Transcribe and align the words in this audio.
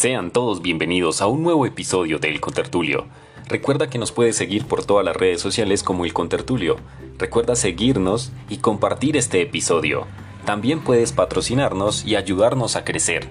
Sean 0.00 0.30
todos 0.30 0.62
bienvenidos 0.62 1.20
a 1.20 1.26
un 1.26 1.42
nuevo 1.42 1.66
episodio 1.66 2.18
de 2.18 2.30
El 2.30 2.40
Contertulio. 2.40 3.04
Recuerda 3.48 3.90
que 3.90 3.98
nos 3.98 4.12
puedes 4.12 4.34
seguir 4.34 4.64
por 4.64 4.82
todas 4.82 5.04
las 5.04 5.14
redes 5.14 5.42
sociales 5.42 5.82
como 5.82 6.06
El 6.06 6.14
Contertulio. 6.14 6.78
Recuerda 7.18 7.54
seguirnos 7.54 8.32
y 8.48 8.56
compartir 8.56 9.18
este 9.18 9.42
episodio. 9.42 10.06
También 10.46 10.80
puedes 10.80 11.12
patrocinarnos 11.12 12.06
y 12.06 12.16
ayudarnos 12.16 12.76
a 12.76 12.84
crecer. 12.84 13.28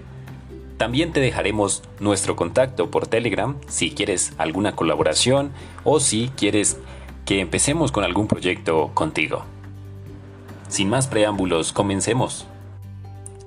También 0.78 1.12
te 1.12 1.22
dejaremos 1.22 1.82
nuestro 2.00 2.36
contacto 2.36 2.92
por 2.92 3.08
Telegram 3.08 3.56
si 3.68 3.90
quieres 3.90 4.34
alguna 4.38 4.76
colaboración 4.76 5.52
o 5.84 6.00
si 6.00 6.30
quieres 6.38 6.78
que 7.26 7.40
empecemos 7.40 7.92
con 7.92 8.04
algún 8.04 8.28
proyecto 8.28 8.92
contigo. 8.94 9.44
Sin 10.68 10.88
más 10.88 11.08
preámbulos, 11.08 11.74
comencemos. 11.74 12.46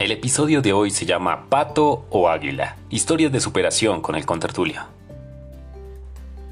El 0.02 0.10
episodio 0.10 0.62
de 0.62 0.72
hoy 0.72 0.90
se 0.90 1.06
llama 1.06 1.46
Pato 1.48 2.06
o 2.10 2.28
Águila, 2.28 2.76
historias 2.90 3.30
de 3.30 3.38
superación 3.38 4.00
con 4.00 4.16
el 4.16 4.26
contertulio. 4.26 4.80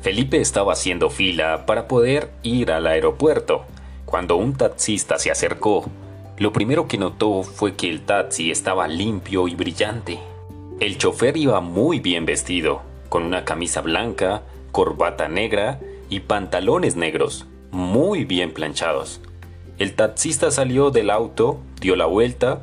Felipe 0.02 0.40
estaba 0.40 0.74
haciendo 0.74 1.10
fila 1.10 1.66
para 1.66 1.88
poder 1.88 2.30
ir 2.44 2.70
al 2.70 2.86
aeropuerto 2.86 3.64
cuando 4.04 4.36
un 4.36 4.54
taxista 4.54 5.18
se 5.18 5.32
acercó. 5.32 5.84
Lo 6.38 6.52
primero 6.52 6.86
que 6.86 6.96
notó 6.96 7.42
fue 7.42 7.74
que 7.74 7.90
el 7.90 8.02
taxi 8.02 8.52
estaba 8.52 8.86
limpio 8.86 9.48
y 9.48 9.56
brillante. 9.56 10.20
El 10.78 10.96
chofer 10.96 11.36
iba 11.36 11.60
muy 11.60 11.98
bien 11.98 12.26
vestido, 12.26 12.82
con 13.08 13.24
una 13.24 13.44
camisa 13.44 13.80
blanca, 13.80 14.42
corbata 14.70 15.26
negra 15.28 15.80
y 16.08 16.20
pantalones 16.20 16.94
negros, 16.94 17.48
muy 17.72 18.24
bien 18.24 18.54
planchados. 18.54 19.20
El 19.78 19.94
taxista 19.96 20.52
salió 20.52 20.92
del 20.92 21.10
auto, 21.10 21.58
dio 21.80 21.96
la 21.96 22.06
vuelta 22.06 22.62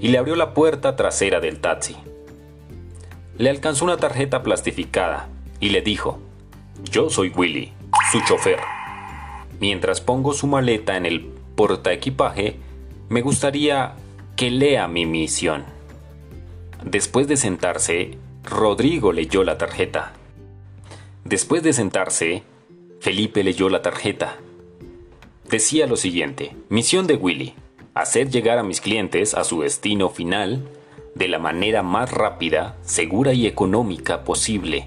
y 0.00 0.08
le 0.08 0.18
abrió 0.18 0.36
la 0.36 0.54
puerta 0.54 0.96
trasera 0.96 1.40
del 1.40 1.60
taxi. 1.60 1.96
Le 3.36 3.50
alcanzó 3.50 3.84
una 3.84 3.96
tarjeta 3.96 4.42
plastificada 4.42 5.28
y 5.60 5.70
le 5.70 5.82
dijo, 5.82 6.18
yo 6.84 7.10
soy 7.10 7.30
Willy, 7.30 7.72
su 8.12 8.20
chofer. 8.22 8.60
Mientras 9.60 10.00
pongo 10.00 10.32
su 10.32 10.46
maleta 10.46 10.96
en 10.96 11.06
el 11.06 11.26
portaequipaje, 11.56 12.56
me 13.08 13.22
gustaría 13.22 13.94
que 14.36 14.50
lea 14.50 14.86
mi 14.86 15.06
misión. 15.06 15.64
Después 16.84 17.26
de 17.26 17.36
sentarse, 17.36 18.18
Rodrigo 18.44 19.12
leyó 19.12 19.42
la 19.42 19.58
tarjeta. 19.58 20.12
Después 21.24 21.62
de 21.62 21.72
sentarse, 21.72 22.44
Felipe 23.00 23.42
leyó 23.42 23.68
la 23.68 23.82
tarjeta. 23.82 24.36
Decía 25.50 25.86
lo 25.86 25.96
siguiente, 25.96 26.54
misión 26.68 27.06
de 27.06 27.16
Willy, 27.16 27.54
hacer 27.98 28.30
llegar 28.30 28.58
a 28.58 28.62
mis 28.62 28.80
clientes 28.80 29.34
a 29.34 29.42
su 29.42 29.62
destino 29.62 30.08
final 30.08 30.62
de 31.16 31.26
la 31.26 31.40
manera 31.40 31.82
más 31.82 32.12
rápida, 32.12 32.76
segura 32.82 33.32
y 33.32 33.48
económica 33.48 34.22
posible, 34.22 34.86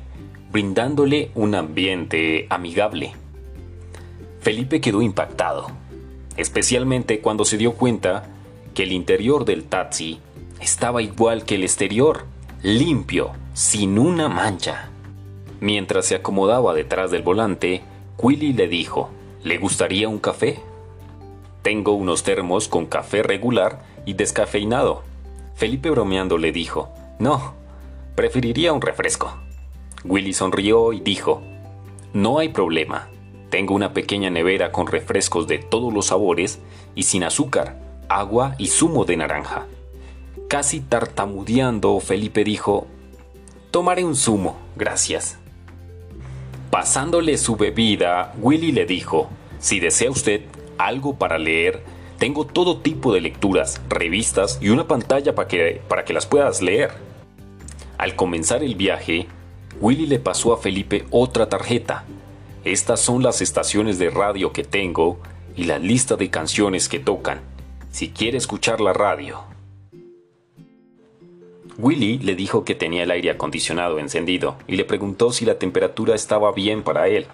brindándole 0.50 1.30
un 1.36 1.54
ambiente 1.56 2.48
amigable. 2.50 3.12
Felipe 4.40 4.80
quedó 4.80 5.02
impactado, 5.02 5.68
especialmente 6.38 7.20
cuando 7.20 7.44
se 7.44 7.58
dio 7.58 7.74
cuenta 7.74 8.30
que 8.74 8.84
el 8.84 8.94
interior 8.94 9.44
del 9.44 9.66
taxi 9.66 10.22
estaba 10.62 11.02
igual 11.02 11.44
que 11.44 11.56
el 11.56 11.64
exterior, 11.64 12.24
limpio, 12.64 13.32
sin 13.54 14.00
una 14.00 14.30
mancha. 14.30 14.90
Mientras 15.60 16.06
se 16.06 16.16
acomodaba 16.16 16.74
detrás 16.74 17.12
del 17.12 17.24
volante, 17.24 17.82
Willy 18.18 18.54
le 18.54 18.70
dijo, 18.70 19.10
¿le 19.44 19.58
gustaría 19.58 20.08
un 20.08 20.20
café? 20.20 20.62
Tengo 21.62 21.94
unos 21.94 22.24
termos 22.24 22.68
con 22.68 22.88
café 22.88 23.22
regular 23.22 23.84
y 24.06 24.14
descafeinado. 24.14 25.04
Felipe 25.54 25.92
bromeando 25.92 26.38
le 26.38 26.52
dijo, 26.52 26.90
No, 27.20 27.54
preferiría 28.16 28.74
un 28.74 28.82
refresco. 28.82 29.38
Willy 30.04 30.34
sonrió 30.34 30.92
y 30.92 31.02
dijo, 31.02 31.44
No 32.14 32.40
hay 32.40 32.50
problema. 32.50 33.10
Tengo 33.52 33.76
una 33.76 33.94
pequeña 33.94 34.30
nevera 34.30 34.72
con 34.72 34.88
refrescos 34.88 35.48
de 35.48 35.60
todos 35.60 35.94
los 35.94 36.08
sabores 36.08 36.60
y 36.96 37.04
sin 37.04 37.24
azúcar, 37.24 37.78
agua 38.10 38.56
y 38.58 38.68
zumo 38.68 39.06
de 39.06 39.18
naranja. 39.18 39.68
Casi 40.48 40.80
tartamudeando, 40.80 42.00
Felipe 42.00 42.44
dijo, 42.44 42.88
Tomaré 43.70 44.04
un 44.04 44.16
zumo, 44.16 44.58
gracias. 44.76 45.38
Pasándole 46.72 47.38
su 47.38 47.56
bebida, 47.56 48.34
Willy 48.42 48.72
le 48.72 48.86
dijo, 48.86 49.30
Si 49.60 49.80
desea 49.80 50.10
usted, 50.10 50.42
algo 50.86 51.16
para 51.16 51.38
leer, 51.38 51.84
tengo 52.18 52.46
todo 52.46 52.78
tipo 52.78 53.14
de 53.14 53.22
lecturas, 53.22 53.82
revistas 53.90 54.60
y 54.62 54.70
una 54.70 54.88
pantalla 54.88 55.34
para 55.34 55.48
que, 55.48 55.82
para 55.88 56.06
que 56.06 56.14
las 56.14 56.28
puedas 56.28 56.62
leer. 56.62 56.92
Al 57.98 58.16
comenzar 58.16 58.64
el 58.64 58.76
viaje, 58.76 59.28
Willy 59.80 60.06
le 60.06 60.20
pasó 60.20 60.54
a 60.54 60.58
Felipe 60.58 61.06
otra 61.10 61.50
tarjeta. 61.50 62.06
Estas 62.64 63.00
son 63.00 63.24
las 63.24 63.42
estaciones 63.42 63.98
de 63.98 64.12
radio 64.12 64.54
que 64.54 64.64
tengo 64.64 65.20
y 65.56 65.64
la 65.64 65.80
lista 65.80 66.16
de 66.16 66.30
canciones 66.30 66.90
que 66.90 67.00
tocan. 67.00 67.42
Si 67.92 68.10
quiere 68.10 68.38
escuchar 68.38 68.82
la 68.82 68.94
radio. 68.94 69.44
Willy 71.78 72.20
le 72.20 72.36
dijo 72.36 72.64
que 72.64 72.76
tenía 72.76 73.04
el 73.04 73.12
aire 73.12 73.32
acondicionado 73.32 73.98
encendido 73.98 74.58
y 74.68 74.76
le 74.76 74.86
preguntó 74.86 75.32
si 75.32 75.46
la 75.46 75.58
temperatura 75.58 76.14
estaba 76.14 76.52
bien 76.52 76.84
para 76.84 77.08
él. 77.08 77.26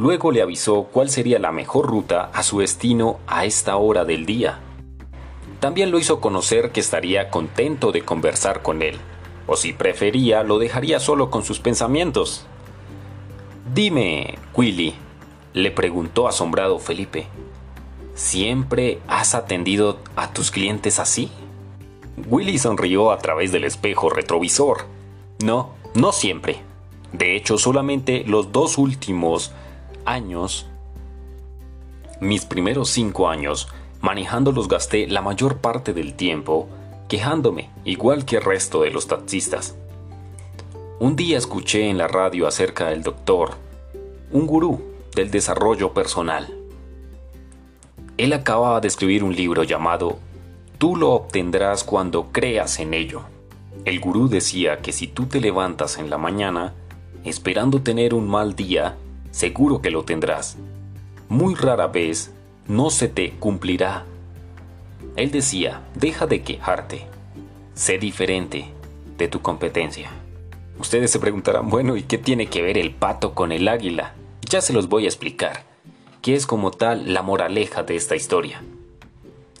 Luego 0.00 0.32
le 0.32 0.40
avisó 0.40 0.84
cuál 0.84 1.10
sería 1.10 1.38
la 1.38 1.52
mejor 1.52 1.86
ruta 1.86 2.30
a 2.32 2.42
su 2.42 2.60
destino 2.60 3.18
a 3.26 3.44
esta 3.44 3.76
hora 3.76 4.06
del 4.06 4.24
día. 4.24 4.58
También 5.60 5.90
lo 5.90 5.98
hizo 5.98 6.22
conocer 6.22 6.72
que 6.72 6.80
estaría 6.80 7.28
contento 7.28 7.92
de 7.92 8.00
conversar 8.00 8.62
con 8.62 8.80
él, 8.80 8.96
o 9.46 9.56
si 9.56 9.74
prefería 9.74 10.42
lo 10.42 10.58
dejaría 10.58 11.00
solo 11.00 11.28
con 11.28 11.44
sus 11.44 11.60
pensamientos. 11.60 12.46
Dime, 13.74 14.38
Willy, 14.54 14.94
le 15.52 15.70
preguntó 15.70 16.28
asombrado 16.28 16.78
Felipe, 16.78 17.26
¿siempre 18.14 19.00
has 19.06 19.34
atendido 19.34 19.98
a 20.16 20.32
tus 20.32 20.50
clientes 20.50 20.98
así? 20.98 21.30
Willy 22.26 22.56
sonrió 22.56 23.12
a 23.12 23.18
través 23.18 23.52
del 23.52 23.64
espejo 23.64 24.08
retrovisor. 24.08 24.86
No, 25.44 25.74
no 25.92 26.12
siempre. 26.12 26.62
De 27.12 27.36
hecho, 27.36 27.58
solamente 27.58 28.24
los 28.26 28.50
dos 28.50 28.78
últimos 28.78 29.52
años, 30.10 30.66
mis 32.20 32.44
primeros 32.44 32.90
cinco 32.90 33.28
años, 33.28 33.68
manejando 34.00 34.52
los 34.52 34.68
gasté 34.68 35.06
la 35.06 35.22
mayor 35.22 35.58
parte 35.58 35.92
del 35.94 36.14
tiempo 36.14 36.68
quejándome, 37.08 37.70
igual 37.84 38.24
que 38.24 38.36
el 38.36 38.44
resto 38.44 38.82
de 38.82 38.90
los 38.90 39.06
taxistas. 39.06 39.76
Un 40.98 41.16
día 41.16 41.38
escuché 41.38 41.88
en 41.88 41.98
la 41.98 42.08
radio 42.08 42.46
acerca 42.46 42.88
del 42.88 43.02
doctor, 43.02 43.54
un 44.30 44.46
gurú 44.46 44.82
del 45.14 45.30
desarrollo 45.30 45.94
personal. 45.94 46.54
Él 48.16 48.32
acababa 48.32 48.80
de 48.80 48.88
escribir 48.88 49.24
un 49.24 49.34
libro 49.34 49.62
llamado 49.64 50.18
Tú 50.78 50.96
lo 50.96 51.10
obtendrás 51.12 51.84
cuando 51.84 52.28
creas 52.32 52.80
en 52.80 52.94
ello. 52.94 53.22
El 53.84 54.00
gurú 54.00 54.28
decía 54.28 54.80
que 54.80 54.92
si 54.92 55.06
tú 55.06 55.26
te 55.26 55.40
levantas 55.40 55.98
en 55.98 56.10
la 56.10 56.18
mañana, 56.18 56.74
esperando 57.24 57.82
tener 57.82 58.14
un 58.14 58.28
mal 58.28 58.54
día, 58.54 58.96
seguro 59.30 59.80
que 59.80 59.90
lo 59.90 60.04
tendrás. 60.04 60.56
Muy 61.28 61.54
rara 61.54 61.86
vez 61.86 62.32
no 62.66 62.90
se 62.90 63.08
te 63.08 63.32
cumplirá. 63.32 64.04
Él 65.16 65.30
decía, 65.30 65.82
deja 65.94 66.26
de 66.26 66.42
quejarte, 66.42 67.06
sé 67.74 67.98
diferente 67.98 68.66
de 69.16 69.28
tu 69.28 69.40
competencia. 69.42 70.10
Ustedes 70.78 71.10
se 71.10 71.18
preguntarán, 71.18 71.68
bueno, 71.68 71.96
¿y 71.96 72.02
qué 72.02 72.16
tiene 72.16 72.46
que 72.46 72.62
ver 72.62 72.78
el 72.78 72.92
pato 72.92 73.34
con 73.34 73.52
el 73.52 73.68
águila? 73.68 74.14
Ya 74.48 74.60
se 74.60 74.72
los 74.72 74.88
voy 74.88 75.04
a 75.04 75.08
explicar, 75.08 75.64
que 76.22 76.34
es 76.34 76.46
como 76.46 76.70
tal 76.70 77.12
la 77.12 77.22
moraleja 77.22 77.82
de 77.82 77.96
esta 77.96 78.16
historia. 78.16 78.62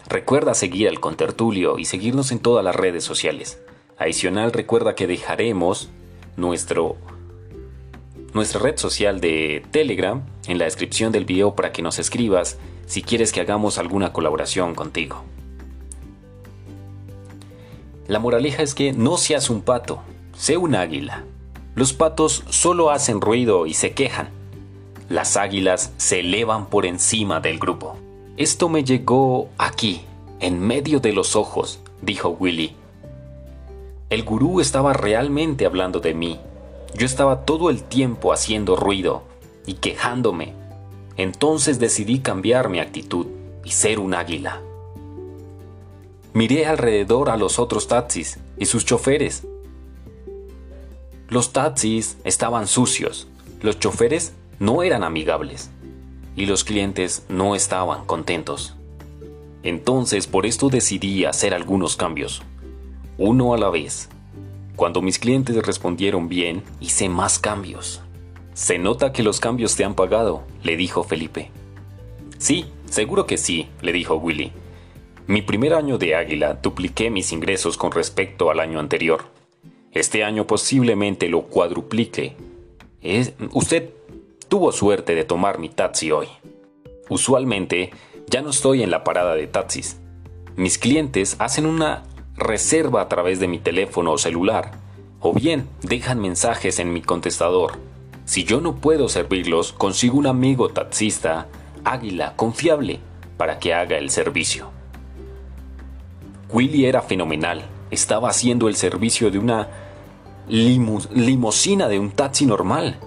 Recuerda 0.08 0.54
seguir 0.54 0.88
al 0.88 0.98
contertulio 0.98 1.78
y 1.78 1.84
seguirnos 1.84 2.32
en 2.32 2.38
todas 2.38 2.64
las 2.64 2.74
redes 2.74 3.04
sociales. 3.04 3.60
Adicional, 3.98 4.52
recuerda 4.52 4.94
que 4.94 5.06
dejaremos 5.06 5.90
nuestro 6.36 6.96
nuestra 8.34 8.60
red 8.60 8.76
social 8.76 9.20
de 9.20 9.64
Telegram 9.70 10.22
en 10.46 10.58
la 10.58 10.64
descripción 10.64 11.12
del 11.12 11.24
video 11.24 11.54
para 11.54 11.72
que 11.72 11.82
nos 11.82 11.98
escribas 11.98 12.58
si 12.86 13.02
quieres 13.02 13.32
que 13.32 13.40
hagamos 13.40 13.78
alguna 13.78 14.12
colaboración 14.12 14.74
contigo. 14.74 15.22
La 18.06 18.18
moraleja 18.18 18.62
es 18.62 18.74
que 18.74 18.92
no 18.92 19.16
seas 19.16 19.50
un 19.50 19.62
pato, 19.62 20.02
sé 20.36 20.56
un 20.56 20.74
águila. 20.74 21.24
Los 21.74 21.92
patos 21.92 22.42
solo 22.48 22.90
hacen 22.90 23.20
ruido 23.20 23.66
y 23.66 23.74
se 23.74 23.92
quejan. 23.92 24.30
Las 25.08 25.36
águilas 25.36 25.92
se 25.96 26.20
elevan 26.20 26.66
por 26.66 26.86
encima 26.86 27.40
del 27.40 27.58
grupo. 27.58 27.96
Esto 28.36 28.68
me 28.68 28.84
llegó 28.84 29.48
aquí, 29.58 30.02
en 30.40 30.60
medio 30.60 31.00
de 31.00 31.12
los 31.12 31.36
ojos, 31.36 31.80
dijo 32.02 32.30
Willy. 32.30 32.74
El 34.08 34.24
gurú 34.24 34.60
estaba 34.60 34.92
realmente 34.92 35.66
hablando 35.66 36.00
de 36.00 36.14
mí 36.14 36.40
yo 36.94 37.06
estaba 37.06 37.44
todo 37.44 37.70
el 37.70 37.82
tiempo 37.82 38.32
haciendo 38.32 38.76
ruido 38.76 39.22
y 39.66 39.74
quejándome. 39.74 40.54
Entonces 41.16 41.78
decidí 41.78 42.20
cambiar 42.20 42.68
mi 42.68 42.80
actitud 42.80 43.26
y 43.64 43.70
ser 43.70 43.98
un 43.98 44.14
águila. 44.14 44.60
Miré 46.32 46.66
alrededor 46.66 47.28
a 47.28 47.36
los 47.36 47.58
otros 47.58 47.88
taxis 47.88 48.38
y 48.56 48.66
sus 48.66 48.84
choferes. 48.84 49.46
Los 51.28 51.52
taxis 51.52 52.16
estaban 52.24 52.66
sucios, 52.66 53.28
los 53.62 53.78
choferes 53.78 54.32
no 54.58 54.82
eran 54.82 55.04
amigables 55.04 55.70
y 56.36 56.46
los 56.46 56.64
clientes 56.64 57.24
no 57.28 57.54
estaban 57.54 58.04
contentos. 58.04 58.74
Entonces 59.62 60.26
por 60.26 60.46
esto 60.46 60.68
decidí 60.68 61.24
hacer 61.24 61.52
algunos 61.52 61.96
cambios, 61.96 62.42
uno 63.18 63.52
a 63.52 63.58
la 63.58 63.68
vez. 63.68 64.08
Cuando 64.80 65.02
mis 65.02 65.18
clientes 65.18 65.54
respondieron 65.66 66.30
bien, 66.30 66.62
hice 66.80 67.10
más 67.10 67.38
cambios. 67.38 68.00
Se 68.54 68.78
nota 68.78 69.12
que 69.12 69.22
los 69.22 69.38
cambios 69.38 69.76
te 69.76 69.84
han 69.84 69.94
pagado, 69.94 70.44
le 70.62 70.78
dijo 70.78 71.04
Felipe. 71.04 71.50
Sí, 72.38 72.64
seguro 72.86 73.26
que 73.26 73.36
sí, 73.36 73.68
le 73.82 73.92
dijo 73.92 74.14
Willy. 74.14 74.52
Mi 75.26 75.42
primer 75.42 75.74
año 75.74 75.98
de 75.98 76.14
Águila 76.14 76.54
dupliqué 76.54 77.10
mis 77.10 77.30
ingresos 77.30 77.76
con 77.76 77.92
respecto 77.92 78.50
al 78.50 78.58
año 78.58 78.80
anterior. 78.80 79.26
Este 79.92 80.24
año 80.24 80.46
posiblemente 80.46 81.28
lo 81.28 81.42
cuadruplique. 81.42 82.36
usted 83.52 83.90
tuvo 84.48 84.72
suerte 84.72 85.14
de 85.14 85.24
tomar 85.24 85.58
mi 85.58 85.68
taxi 85.68 86.10
hoy. 86.10 86.28
Usualmente 87.10 87.90
ya 88.28 88.40
no 88.40 88.48
estoy 88.48 88.82
en 88.82 88.90
la 88.90 89.04
parada 89.04 89.34
de 89.34 89.46
taxis. 89.46 90.00
Mis 90.56 90.78
clientes 90.78 91.36
hacen 91.38 91.66
una 91.66 92.04
reserva 92.36 93.02
a 93.02 93.08
través 93.08 93.40
de 93.40 93.48
mi 93.48 93.58
teléfono 93.58 94.12
o 94.12 94.18
celular, 94.18 94.72
o 95.20 95.32
bien 95.32 95.68
dejan 95.82 96.20
mensajes 96.20 96.78
en 96.78 96.92
mi 96.92 97.02
contestador. 97.02 97.78
Si 98.24 98.44
yo 98.44 98.60
no 98.60 98.76
puedo 98.76 99.08
servirlos, 99.08 99.72
consigo 99.72 100.18
un 100.18 100.26
amigo 100.26 100.68
taxista, 100.68 101.48
águila, 101.84 102.34
confiable, 102.36 103.00
para 103.36 103.58
que 103.58 103.74
haga 103.74 103.98
el 103.98 104.10
servicio. 104.10 104.70
Willy 106.52 106.86
era 106.86 107.02
fenomenal. 107.02 107.64
Estaba 107.90 108.28
haciendo 108.28 108.68
el 108.68 108.76
servicio 108.76 109.30
de 109.30 109.38
una 109.38 109.68
limosina 110.48 111.88
de 111.88 111.98
un 111.98 112.10
taxi 112.10 112.46
normal. 112.46 112.98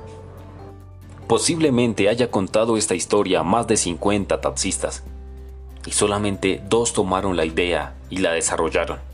Posiblemente 1.27 2.09
haya 2.09 2.29
contado 2.31 2.77
esta 2.77 2.95
historia 2.95 3.41
a 3.41 3.43
más 3.43 3.67
de 3.67 3.77
50 3.77 4.41
taxistas 4.41 5.03
y 5.85 5.91
solamente 5.91 6.61
dos 6.69 6.93
tomaron 6.93 7.35
la 7.35 7.45
idea 7.45 7.95
y 8.09 8.17
la 8.17 8.31
desarrollaron. 8.31 9.12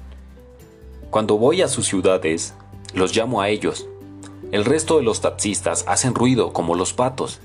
Cuando 1.10 1.40
voy 1.40 1.64
a 1.64 1.68
sus 1.68 1.88
ciudades, 1.88 2.54
los 2.94 3.16
llamo 3.16 3.42
a 3.42 3.50
ellos. 3.50 3.88
El 4.52 4.64
resto 4.64 4.98
de 4.98 5.04
los 5.04 5.22
taxistas 5.22 5.84
hacen 5.88 6.14
ruido 6.14 6.54
como 6.54 6.76
los 6.76 6.94
patos 6.94 7.40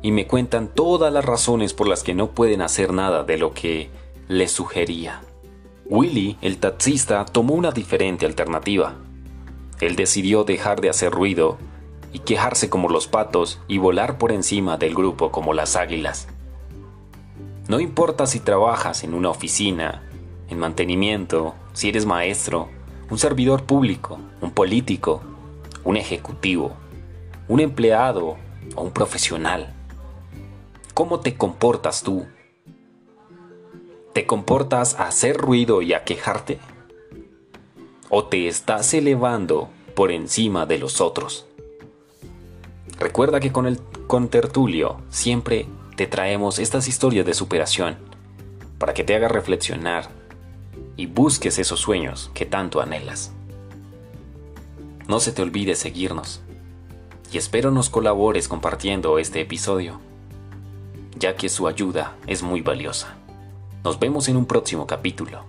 y 0.00 0.12
me 0.12 0.28
cuentan 0.28 0.68
todas 0.68 1.12
las 1.12 1.24
razones 1.24 1.74
por 1.74 1.88
las 1.88 2.04
que 2.04 2.14
no 2.14 2.30
pueden 2.30 2.62
hacer 2.62 2.92
nada 2.92 3.24
de 3.24 3.36
lo 3.36 3.52
que 3.52 3.90
les 4.28 4.52
sugería. 4.52 5.22
Willy, 5.86 6.38
el 6.40 6.58
taxista, 6.58 7.24
tomó 7.24 7.54
una 7.54 7.72
diferente 7.72 8.26
alternativa. 8.26 8.94
Él 9.80 9.96
decidió 9.96 10.44
dejar 10.44 10.80
de 10.80 10.90
hacer 10.90 11.10
ruido 11.10 11.58
y 12.12 12.20
quejarse 12.20 12.70
como 12.70 12.88
los 12.88 13.08
patos 13.08 13.60
y 13.66 13.78
volar 13.78 14.18
por 14.18 14.30
encima 14.30 14.76
del 14.76 14.94
grupo 14.94 15.32
como 15.32 15.52
las 15.52 15.74
águilas. 15.74 16.28
No 17.66 17.80
importa 17.80 18.26
si 18.26 18.38
trabajas 18.38 19.02
en 19.02 19.14
una 19.14 19.30
oficina, 19.30 20.08
en 20.48 20.60
mantenimiento, 20.60 21.54
si 21.72 21.88
eres 21.88 22.06
maestro, 22.06 22.68
un 23.10 23.18
servidor 23.18 23.64
público, 23.64 24.18
un 24.40 24.50
político, 24.50 25.22
un 25.84 25.96
ejecutivo, 25.96 26.72
un 27.48 27.60
empleado 27.60 28.36
o 28.74 28.82
un 28.82 28.90
profesional. 28.90 29.74
¿Cómo 30.94 31.20
te 31.20 31.36
comportas 31.36 32.02
tú? 32.02 32.26
¿Te 34.12 34.26
comportas 34.26 34.98
a 34.98 35.08
hacer 35.08 35.36
ruido 35.36 35.82
y 35.82 35.92
a 35.92 36.04
quejarte? 36.04 36.58
¿O 38.08 38.24
te 38.24 38.46
estás 38.48 38.94
elevando 38.94 39.68
por 39.94 40.12
encima 40.12 40.66
de 40.66 40.78
los 40.78 41.00
otros? 41.00 41.46
Recuerda 42.98 43.40
que 43.40 43.52
con 43.52 43.66
el 43.66 43.80
contertulio 44.06 45.00
siempre 45.10 45.66
te 45.96 46.06
traemos 46.06 46.58
estas 46.58 46.86
historias 46.88 47.26
de 47.26 47.34
superación 47.34 47.96
para 48.78 48.94
que 48.94 49.04
te 49.04 49.14
hagas 49.14 49.32
reflexionar 49.32 50.08
y 50.96 51.06
busques 51.06 51.58
esos 51.58 51.80
sueños 51.80 52.30
que 52.34 52.46
tanto 52.46 52.80
anhelas. 52.80 53.32
No 55.08 55.20
se 55.20 55.32
te 55.32 55.42
olvide 55.42 55.74
seguirnos 55.74 56.40
y 57.32 57.38
espero 57.38 57.70
nos 57.70 57.90
colabores 57.90 58.48
compartiendo 58.48 59.18
este 59.18 59.40
episodio, 59.40 60.00
ya 61.18 61.36
que 61.36 61.48
su 61.48 61.66
ayuda 61.66 62.16
es 62.26 62.42
muy 62.42 62.60
valiosa. 62.60 63.14
Nos 63.82 63.98
vemos 63.98 64.28
en 64.28 64.36
un 64.36 64.46
próximo 64.46 64.86
capítulo. 64.86 65.44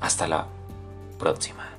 Hasta 0.00 0.28
la 0.28 0.46
próxima. 1.18 1.77